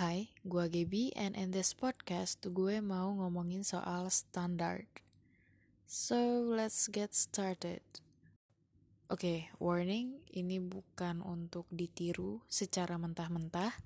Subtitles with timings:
[0.00, 4.88] Hai, gue Gaby and in this podcast gue mau ngomongin soal standard.
[5.84, 7.84] So, let's get started.
[9.12, 13.76] Oke, okay, warning, ini bukan untuk ditiru secara mentah-mentah.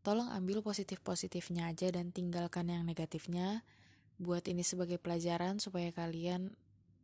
[0.00, 3.60] Tolong ambil positif-positifnya aja dan tinggalkan yang negatifnya.
[4.16, 6.56] Buat ini sebagai pelajaran supaya kalian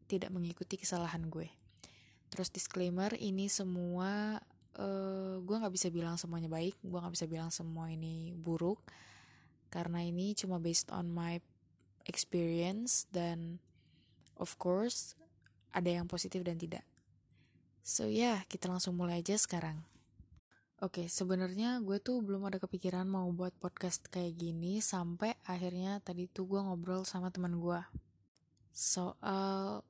[0.09, 1.53] tidak mengikuti kesalahan gue.
[2.33, 4.41] Terus disclaimer, ini semua
[4.79, 8.81] uh, gue nggak bisa bilang semuanya baik gue nggak bisa bilang semua ini buruk
[9.69, 11.37] karena ini cuma based on my
[12.09, 13.61] experience dan
[14.41, 15.19] of course
[15.77, 16.85] ada yang positif dan tidak.
[17.85, 19.85] So ya yeah, kita langsung mulai aja sekarang.
[20.79, 25.99] Oke, okay, sebenarnya gue tuh belum ada kepikiran mau buat podcast kayak gini sampai akhirnya
[25.99, 27.83] tadi tuh gue ngobrol sama teman gue
[28.71, 29.83] soal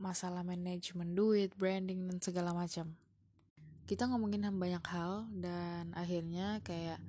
[0.00, 2.96] masalah manajemen duit, branding dan segala macam
[3.90, 7.02] kita ngomongin banyak hal dan akhirnya kayak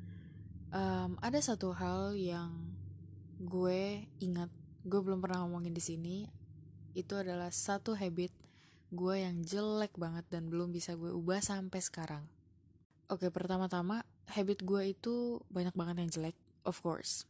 [0.73, 2.73] um, ada satu hal yang
[3.37, 4.49] gue ingat
[4.81, 6.25] gue belum pernah ngomongin di sini
[6.97, 8.33] itu adalah satu habit
[8.89, 12.25] gue yang jelek banget dan belum bisa gue ubah sampai sekarang.
[13.13, 14.01] Oke, pertama-tama
[14.33, 17.29] habit gue itu banyak banget yang jelek, of course.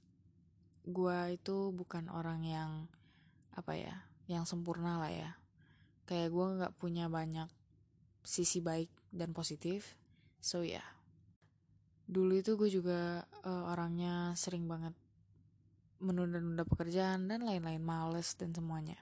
[0.88, 2.88] Gue itu bukan orang yang
[3.52, 5.36] apa ya, yang sempurna lah ya.
[6.08, 7.52] Kayak gue nggak punya banyak
[8.24, 10.00] sisi baik dan positif.
[10.42, 10.82] So ya.
[10.82, 10.90] Yeah.
[12.12, 14.92] dulu itu gue juga uh, orangnya sering banget
[16.04, 19.00] menunda-nunda pekerjaan dan lain-lain males dan semuanya.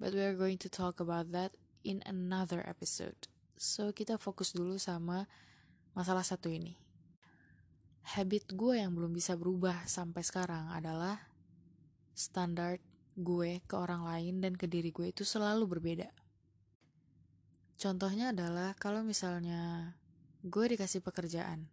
[0.00, 1.52] But we are going to talk about that
[1.84, 3.28] in another episode.
[3.60, 5.28] So kita fokus dulu sama
[5.92, 6.80] masalah satu ini.
[8.16, 11.20] Habit gue yang belum bisa berubah sampai sekarang adalah
[12.16, 12.80] standar
[13.20, 16.08] gue ke orang lain dan ke diri gue itu selalu berbeda
[17.80, 19.96] Contohnya adalah kalau misalnya
[20.44, 21.64] gue dikasih pekerjaan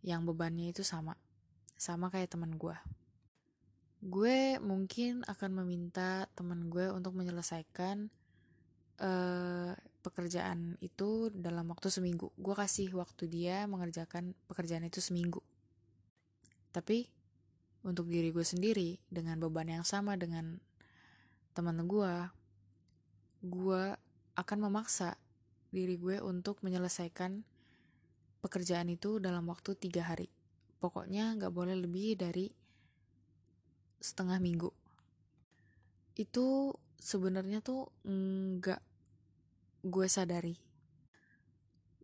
[0.00, 1.12] yang bebannya itu sama,
[1.76, 2.72] sama kayak teman gue.
[4.00, 8.08] Gue mungkin akan meminta teman gue untuk menyelesaikan
[9.04, 12.32] uh, pekerjaan itu dalam waktu seminggu.
[12.40, 15.44] Gue kasih waktu dia mengerjakan pekerjaan itu seminggu.
[16.72, 17.04] Tapi
[17.84, 20.56] untuk diri gue sendiri dengan beban yang sama dengan
[21.52, 22.14] teman gue,
[23.44, 23.84] gue
[24.34, 25.18] akan memaksa
[25.74, 27.42] diri gue untuk menyelesaikan
[28.42, 30.30] pekerjaan itu dalam waktu tiga hari.
[30.78, 32.52] Pokoknya nggak boleh lebih dari
[33.98, 34.70] setengah minggu.
[36.14, 38.80] Itu sebenarnya tuh nggak
[39.88, 40.54] gue sadari.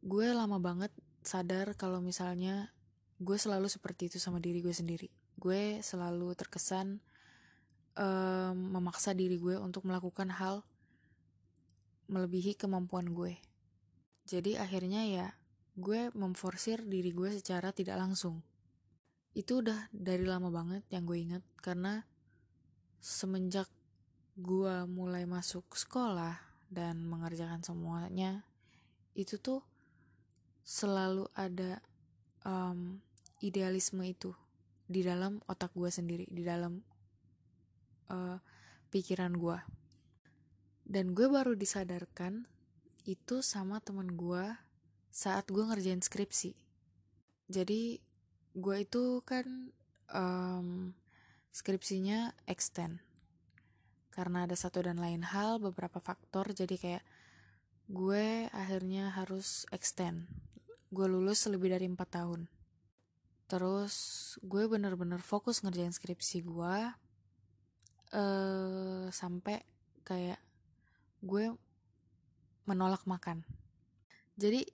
[0.00, 0.90] Gue lama banget
[1.20, 2.72] sadar kalau misalnya
[3.20, 5.12] gue selalu seperti itu sama diri gue sendiri.
[5.36, 7.04] Gue selalu terkesan
[8.00, 10.64] um, memaksa diri gue untuk melakukan hal
[12.10, 13.38] melebihi kemampuan gue.
[14.26, 15.26] Jadi akhirnya ya
[15.78, 18.42] gue memforsir diri gue secara tidak langsung.
[19.30, 22.02] Itu udah dari lama banget yang gue inget karena
[22.98, 23.70] semenjak
[24.34, 26.36] gue mulai masuk sekolah
[26.70, 28.46] dan mengerjakan semuanya
[29.18, 29.60] itu tuh
[30.62, 31.82] selalu ada
[32.46, 33.02] um,
[33.42, 34.30] idealisme itu
[34.86, 36.78] di dalam otak gue sendiri di dalam
[38.10, 38.38] uh,
[38.90, 39.58] pikiran gue
[40.90, 42.50] dan gue baru disadarkan
[43.06, 44.42] itu sama temen gue
[45.14, 46.58] saat gue ngerjain skripsi.
[47.46, 48.02] Jadi
[48.58, 49.70] gue itu kan
[50.10, 50.90] um,
[51.54, 52.98] skripsinya extend.
[54.10, 57.04] Karena ada satu dan lain hal, beberapa faktor, jadi kayak
[57.86, 60.26] gue akhirnya harus extend.
[60.90, 62.50] Gue lulus lebih dari 4 tahun.
[63.46, 63.94] Terus
[64.42, 66.76] gue bener-bener fokus ngerjain skripsi gue
[68.18, 69.62] uh, sampai
[70.02, 70.49] kayak
[71.20, 71.52] gue
[72.64, 73.44] menolak makan.
[74.40, 74.64] Jadi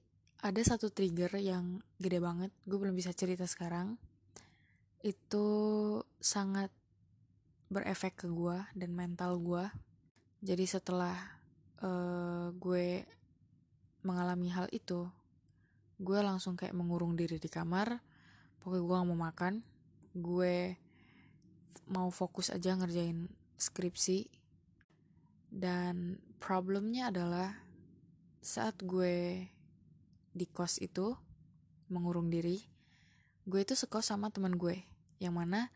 [0.44, 3.98] ada satu trigger yang gede banget, gue belum bisa cerita sekarang.
[5.02, 5.46] Itu
[6.22, 6.70] sangat
[7.66, 9.66] berefek ke gue dan mental gue.
[10.44, 11.16] Jadi setelah
[11.82, 13.02] uh, gue
[14.06, 15.10] mengalami hal itu,
[15.98, 17.98] gue langsung kayak mengurung diri di kamar.
[18.62, 19.54] Pokoknya gue gak mau makan.
[20.14, 20.78] Gue
[21.90, 24.35] mau fokus aja ngerjain skripsi
[25.56, 27.56] dan problemnya adalah
[28.44, 29.48] saat gue
[30.36, 31.16] di kos itu
[31.88, 32.60] mengurung diri,
[33.48, 34.84] gue itu sekos sama teman gue
[35.16, 35.72] yang mana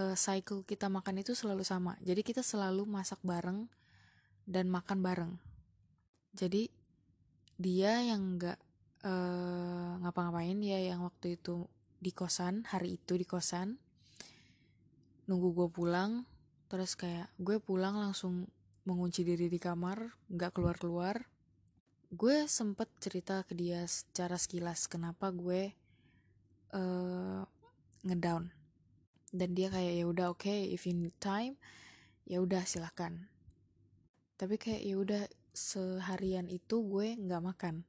[0.00, 2.00] uh, cycle kita makan itu selalu sama.
[2.00, 3.68] Jadi kita selalu masak bareng
[4.48, 5.32] dan makan bareng.
[6.32, 6.72] Jadi
[7.60, 8.56] dia yang nggak
[9.04, 11.68] uh, ngapa-ngapain dia yang waktu itu
[12.00, 13.76] di kosan hari itu di kosan
[15.28, 16.24] nunggu gue pulang
[16.72, 18.48] terus kayak gue pulang langsung
[18.84, 21.26] mengunci diri di kamar, nggak keluar-keluar.
[22.10, 25.72] Gue sempet cerita ke dia secara sekilas kenapa gue
[26.74, 27.42] uh,
[28.06, 28.50] ngedown.
[29.30, 31.54] Dan dia kayak ya udah oke okay, if need time
[32.26, 33.30] ya udah silahkan
[34.40, 35.22] tapi kayak ya udah
[35.52, 37.84] seharian itu gue nggak makan.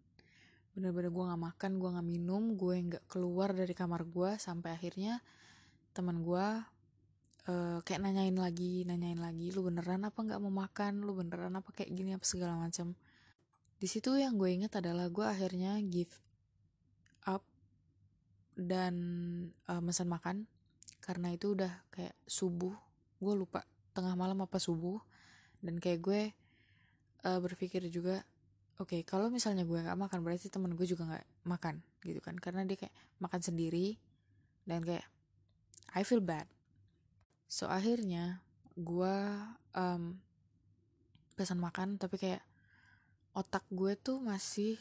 [0.76, 5.24] Bener-bener gue nggak makan gue nggak minum gue nggak keluar dari kamar gue sampai akhirnya
[5.96, 6.48] teman gue
[7.50, 11.02] uh, kayak nanyain lagi nanyain lagi lu beneran apa nggak mau makan?
[11.02, 12.94] Lu beneran apa kayak gini apa segala macam
[13.82, 16.14] di situ yang gue inget adalah gue akhirnya give
[17.26, 17.42] up
[18.54, 18.94] dan
[19.66, 20.46] uh, pesan makan.
[21.02, 22.78] Karena itu udah kayak subuh
[23.18, 23.66] gue lupa
[23.98, 25.02] tengah malam apa subuh.
[25.62, 26.22] Dan kayak gue
[27.26, 28.22] uh, berpikir juga
[28.82, 32.38] oke okay, kalau misalnya gue nggak makan berarti temen gue juga nggak makan gitu kan.
[32.38, 33.98] Karena dia kayak makan sendiri
[34.70, 35.10] dan kayak
[35.98, 36.46] I feel bad
[37.52, 38.40] so akhirnya
[38.80, 39.18] gue
[39.76, 40.16] um,
[41.36, 42.44] pesan makan tapi kayak
[43.36, 44.80] otak gue tuh masih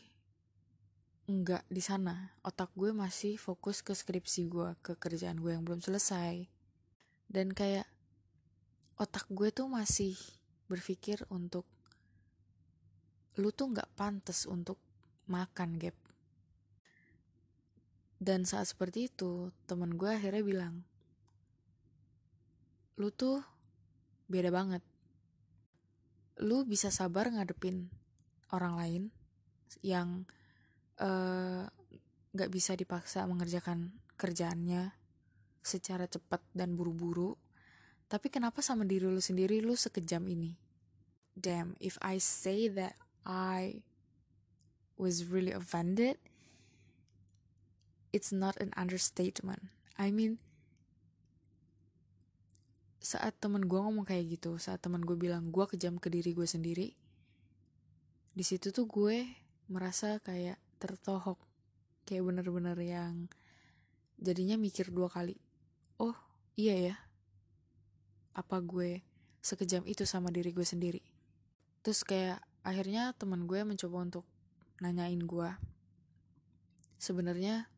[1.31, 2.35] nggak di sana.
[2.43, 6.47] Otak gue masih fokus ke skripsi gue ke kerjaan gue yang belum selesai.
[7.31, 7.87] Dan kayak
[8.99, 10.19] otak gue tuh masih
[10.67, 11.67] berpikir untuk
[13.39, 14.79] lu tuh nggak pantas untuk
[15.31, 15.95] makan gap.
[18.19, 20.90] Dan saat seperti itu temen gue akhirnya bilang
[23.01, 23.41] lu tuh
[24.29, 24.85] beda banget.
[26.45, 27.89] Lu bisa sabar ngadepin
[28.53, 29.03] orang lain
[29.81, 30.29] yang
[31.01, 31.65] Eh,
[32.37, 34.93] nggak uh, bisa dipaksa mengerjakan kerjaannya
[35.65, 37.41] secara cepat dan buru-buru.
[38.05, 40.61] Tapi kenapa sama diri lu sendiri lu sekejam ini?
[41.33, 43.81] Damn if I say that I
[45.01, 46.21] was really offended
[48.13, 49.73] it's not an understatement.
[49.97, 50.37] I mean
[53.01, 56.45] saat temen gue ngomong kayak gitu saat temen gue bilang gue kejam ke diri gue
[56.45, 56.93] sendiri
[58.37, 59.25] di situ tuh gue
[59.73, 61.41] merasa kayak tertohok
[62.05, 63.27] kayak bener-bener yang
[64.21, 65.41] jadinya mikir dua kali
[65.97, 66.17] oh
[66.61, 66.97] iya ya
[68.37, 69.03] apa gue
[69.41, 71.03] sekejam itu sama diri gue sendiri?
[71.81, 74.25] Terus kayak akhirnya teman gue mencoba untuk
[74.81, 75.51] nanyain gue
[77.01, 77.69] sebenarnya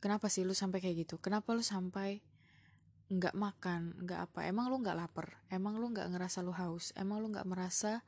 [0.00, 1.16] kenapa sih lu sampai kayak gitu?
[1.20, 2.20] Kenapa lu sampai
[3.12, 4.48] nggak makan nggak apa.
[4.48, 5.40] Emang lu nggak lapar?
[5.52, 6.92] Emang lu nggak ngerasa lu haus?
[6.96, 8.00] Emang lu nggak merasa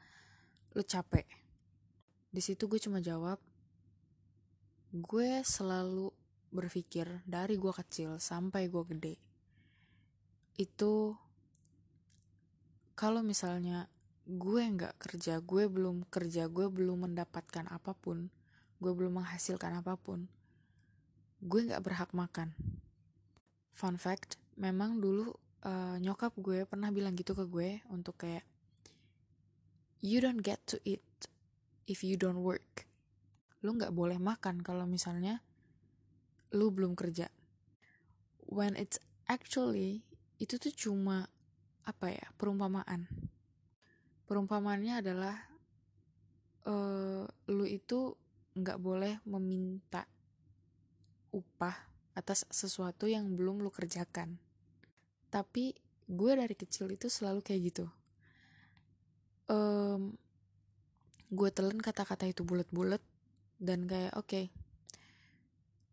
[0.72, 1.26] lu capek?
[2.32, 3.40] Di situ gue cuma jawab
[4.96, 6.08] gue selalu
[6.48, 9.14] berpikir dari gue kecil sampai gue gede
[10.56, 11.12] itu
[12.96, 13.93] kalau misalnya
[14.25, 18.32] gue nggak kerja gue belum kerja gue belum mendapatkan apa pun
[18.81, 20.31] gue belum menghasilkan apa pun
[21.44, 22.56] gue nggak berhak makan.
[23.76, 28.44] Fun fact memang dulu uh, nyokap gue pernah bilang gitu ke gue untuk kayak
[30.00, 31.05] you don't get to eat
[31.85, 32.88] if you don't work.
[33.61, 35.44] Lu nggak boleh makan kalau misalnya
[36.55, 37.29] lu belum kerja.
[38.47, 40.06] When it's actually
[40.38, 41.29] itu tuh cuma
[41.87, 43.08] apa ya perumpamaan.
[44.26, 45.37] Perumpamaannya adalah
[46.67, 48.14] uh, lu itu
[48.56, 50.08] nggak boleh meminta
[51.31, 51.76] upah
[52.17, 54.41] atas sesuatu yang belum lu kerjakan
[55.37, 55.77] tapi
[56.09, 57.85] gue dari kecil itu selalu kayak gitu.
[59.53, 60.17] Um,
[61.29, 63.05] gue telan kata-kata itu bulat-bulat
[63.61, 64.44] dan kayak oke okay,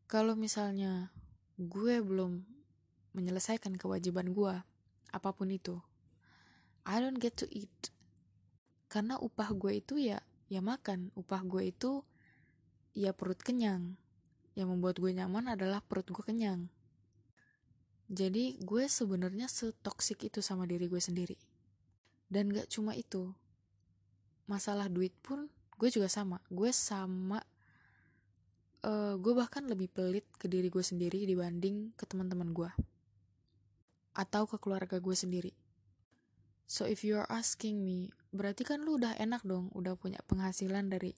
[0.07, 1.11] kalau misalnya
[1.59, 2.39] gue belum
[3.11, 4.55] menyelesaikan kewajiban gue
[5.11, 5.75] apa pun itu
[6.87, 7.91] I don't get to eat.
[8.87, 11.11] Karena upah gue itu ya ya makan.
[11.19, 12.03] Upah gue itu
[12.95, 13.99] ya perut kenyang.
[14.55, 16.72] Yang membuat gue nyaman adalah perut gue kenyang
[18.13, 21.35] jadi gue sebenarnya setoksik itu sama diri gue sendiri
[22.29, 23.33] dan gak cuma itu
[24.45, 25.49] masalah duit pun
[25.81, 27.41] gue juga sama gue sama
[28.85, 32.71] uh, gue bahkan lebih pelit ke diri gue sendiri dibanding ke teman-teman gue
[34.13, 35.53] atau ke keluarga gue sendiri.
[36.69, 40.89] So if you are asking me, berarti kan lu udah enak dong, udah punya penghasilan
[40.89, 41.17] dari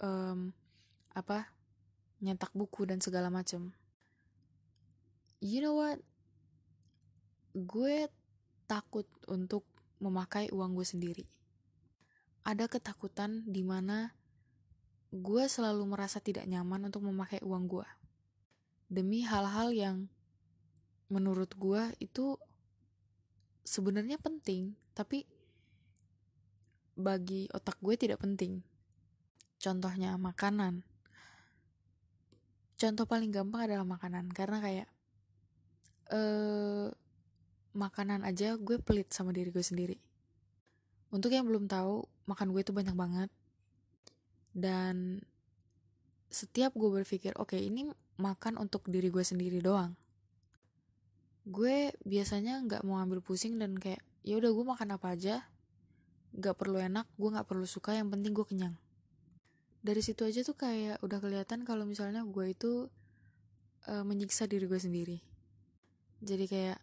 [0.00, 0.50] um,
[1.12, 1.52] apa
[2.24, 3.76] nyetak buku dan segala macem.
[5.42, 5.98] You know what?
[7.50, 8.06] Gue
[8.70, 9.66] takut untuk
[9.98, 11.26] memakai uang gue sendiri.
[12.46, 14.14] Ada ketakutan di mana
[15.10, 17.88] gue selalu merasa tidak nyaman untuk memakai uang gue.
[18.86, 20.06] Demi hal-hal yang
[21.10, 22.38] menurut gue itu
[23.66, 25.26] sebenarnya penting, tapi
[26.94, 28.62] bagi otak gue tidak penting.
[29.58, 30.86] Contohnya makanan.
[32.78, 34.91] Contoh paling gampang adalah makanan, karena kayak
[36.12, 36.92] eh
[37.72, 39.96] makanan aja gue pelit sama diri gue sendiri.
[41.12, 43.30] Untuk yang belum tahu, makan gue itu banyak banget.
[44.52, 45.24] Dan
[46.28, 47.88] setiap gue berpikir oke okay, ini
[48.20, 49.96] makan untuk diri gue sendiri doang.
[51.48, 55.48] Gue biasanya nggak mau ambil pusing dan kayak ya udah gue makan apa aja.
[56.36, 58.76] Nggak perlu enak gue nggak perlu suka yang penting gue kenyang.
[59.82, 62.86] Dari situ aja tuh kayak udah kelihatan kalau misalnya gue itu
[63.88, 65.31] uh, menyiksa diri gue sendiri
[66.22, 66.80] jadi kayak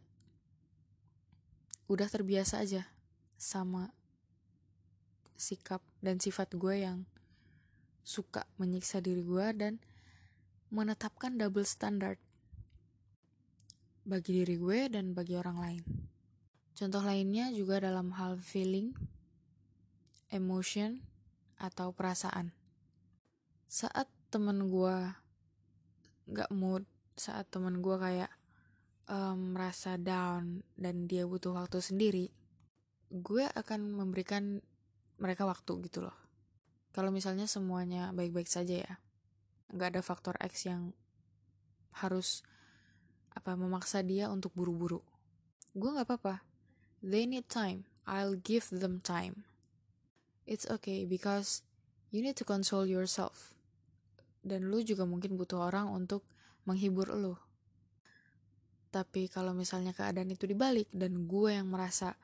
[1.87, 2.91] udah terbiasa aja
[3.39, 3.95] sama
[5.39, 7.07] sikap dan sifat gue yang
[8.03, 9.79] suka menyiksa diri gue dan
[10.69, 12.19] menetapkan double standard
[14.03, 15.83] bagi diri gue dan bagi orang lain.
[16.75, 18.91] Contoh lainnya juga dalam hal feeling,
[20.31, 21.03] emotion,
[21.59, 22.55] atau perasaan.
[23.67, 24.95] Saat temen gue
[26.31, 26.87] gak mood,
[27.19, 28.31] saat temen gue kayak
[29.09, 32.29] um, merasa down dan dia butuh waktu sendiri,
[33.09, 34.61] gue akan memberikan
[35.17, 36.15] mereka waktu gitu loh.
[36.93, 38.93] Kalau misalnya semuanya baik-baik saja ya,
[39.73, 40.93] nggak ada faktor X yang
[41.97, 42.45] harus
[43.33, 45.01] apa memaksa dia untuk buru-buru.
[45.73, 46.45] Gue nggak apa-apa.
[47.01, 47.85] They need time.
[48.09, 49.45] I'll give them time.
[50.49, 51.61] It's okay because
[52.09, 53.53] you need to console yourself.
[54.41, 56.25] Dan lu juga mungkin butuh orang untuk
[56.65, 57.37] menghibur lu.
[58.89, 62.17] Tapi kalau misalnya keadaan itu dibalik dan gue yang merasa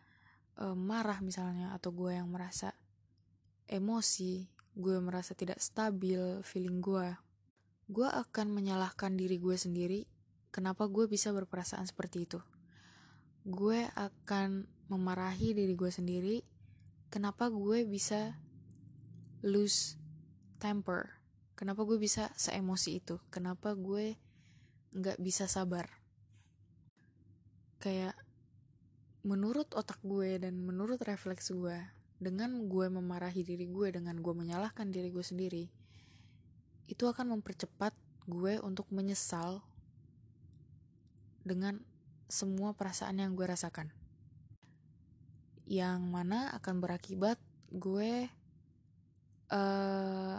[0.58, 2.74] uh, marah misalnya atau gue yang merasa
[3.70, 7.14] emosi, gue merasa tidak stabil feeling gue,
[7.86, 10.10] gue akan menyalahkan diri gue sendiri
[10.50, 12.40] kenapa gue bisa berperasaan seperti itu.
[13.46, 16.42] Gue akan memarahi diri gue sendiri
[17.14, 18.36] kenapa gue bisa
[19.46, 20.02] lose
[20.58, 21.22] temper,
[21.54, 24.18] kenapa gue bisa seemosi itu, kenapa gue
[24.96, 26.05] nggak bisa sabar.
[27.86, 28.18] Kayak
[29.22, 31.78] menurut otak gue dan menurut refleks gue,
[32.16, 35.68] dengan gue memarahi diri gue dengan gue menyalahkan diri gue sendiri
[36.88, 37.92] itu akan mempercepat
[38.30, 39.66] gue untuk menyesal
[41.46, 41.82] dengan
[42.30, 43.94] semua perasaan yang gue rasakan.
[45.66, 47.38] Yang mana akan berakibat
[47.74, 48.30] gue
[49.50, 50.38] uh,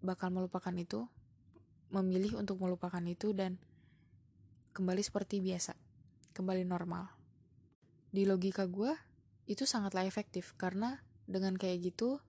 [0.00, 1.06] bakal melupakan itu
[1.90, 3.58] memilih untuk melupakan itu dan
[4.70, 5.89] kembali seperti biasa
[6.32, 7.10] kembali normal.
[8.10, 8.90] Di logika gue
[9.50, 12.22] itu sangatlah efektif karena dengan kayak gitu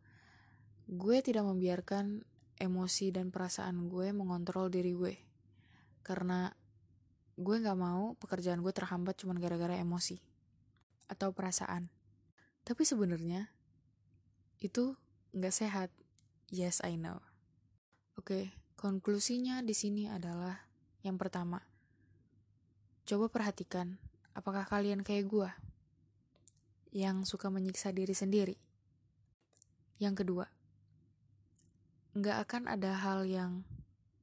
[0.89, 2.25] gue tidak membiarkan
[2.61, 5.15] emosi dan perasaan gue mengontrol diri gue
[6.05, 6.53] karena
[7.37, 10.21] gue nggak mau pekerjaan gue terhambat cuma gara-gara emosi
[11.09, 11.89] atau perasaan.
[12.61, 13.49] Tapi sebenarnya
[14.61, 14.93] itu
[15.33, 15.89] nggak sehat.
[16.51, 17.23] Yes I know.
[18.19, 20.65] Oke konklusinya di sini adalah
[21.05, 21.70] yang pertama
[23.07, 23.97] coba perhatikan
[24.31, 25.49] apakah kalian kayak gue
[26.91, 28.55] yang suka menyiksa diri sendiri.
[30.01, 30.45] Yang kedua,
[32.11, 33.63] nggak akan ada hal yang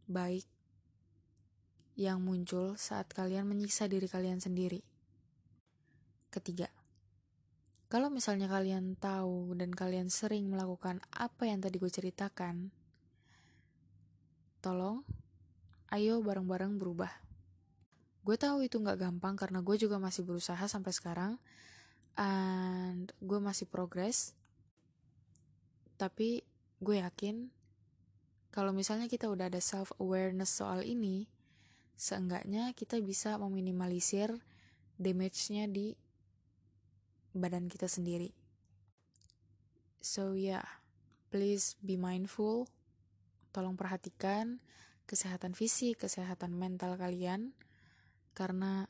[0.05, 0.45] baik
[1.99, 4.85] yang muncul saat kalian menyiksa diri kalian sendiri.
[6.29, 6.69] Ketiga,
[7.89, 12.69] kalau misalnya kalian tahu dan kalian sering melakukan apa yang tadi gue ceritakan,
[14.61, 15.03] tolong,
[15.89, 17.28] ayo bareng-bareng berubah.
[18.23, 21.33] Gue tahu itu nggak gampang karena gue juga masih berusaha sampai sekarang,
[22.19, 24.35] and gue masih progres
[25.99, 26.47] tapi
[26.79, 27.51] gue yakin
[28.55, 31.27] kalau misalnya kita udah ada self awareness soal ini
[31.99, 34.31] seenggaknya kita bisa meminimalisir
[34.95, 35.99] damage-nya di
[37.35, 38.31] badan kita sendiri.
[39.99, 40.79] So yeah.
[41.29, 42.73] Please be mindful.
[43.53, 44.65] Tolong perhatikan
[45.05, 47.53] kesehatan fisik kesehatan mental kalian
[48.39, 48.87] karena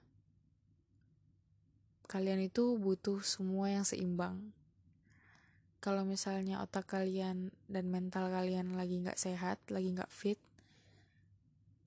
[2.05, 4.52] kalian itu butuh semua yang seimbang.
[5.81, 10.37] Kalau misalnya otak kalian dan mental kalian lagi nggak sehat, lagi nggak fit,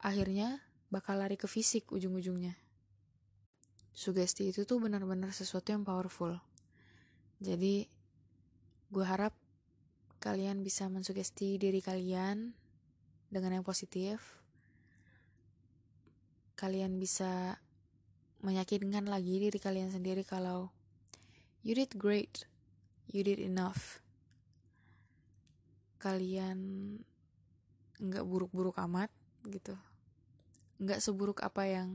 [0.02, 2.58] akhirnya bakal lari ke fisik ujung-ujungnya.
[3.94, 6.42] Sugesti itu tuh benar-benar sesuatu yang powerful.
[7.38, 7.86] Jadi,
[8.90, 9.38] gue harap
[10.18, 12.58] kalian bisa mensugesti diri kalian
[13.30, 14.41] dengan yang positif.
[16.62, 17.58] Kalian bisa
[18.46, 20.70] meyakinkan lagi diri kalian sendiri kalau
[21.66, 22.46] you did great,
[23.10, 23.98] you did enough.
[25.98, 26.58] Kalian
[27.98, 29.10] nggak buruk-buruk amat
[29.50, 29.74] gitu,
[30.78, 31.90] nggak seburuk apa yang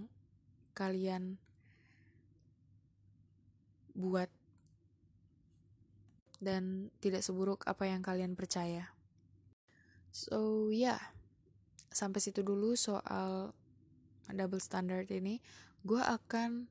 [0.75, 1.39] kalian
[3.95, 4.31] buat
[6.43, 8.91] dan tidak seburuk apa yang kalian percaya.
[10.13, 11.03] So ya, yeah.
[11.91, 13.57] sampai situ dulu soal
[14.35, 15.39] double standard ini
[15.87, 16.67] gue akan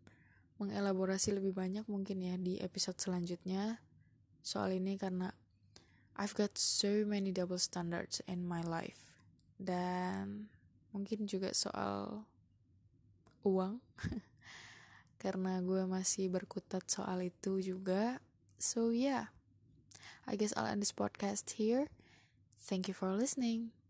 [0.59, 3.79] mengelaborasi lebih banyak mungkin ya di episode selanjutnya
[4.43, 5.31] soal ini karena
[6.15, 9.19] I've got so many double standards in my life
[9.59, 10.47] dan
[10.95, 12.24] mungkin juga soal
[13.43, 13.83] uang
[15.24, 18.24] karena gue masih berkutat soal itu juga.
[18.55, 19.35] So yeah,
[20.24, 21.91] I guess I'll end this podcast here.
[22.55, 23.84] Thank you for listening.